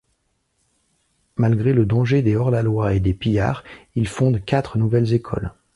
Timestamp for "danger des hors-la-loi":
1.85-2.95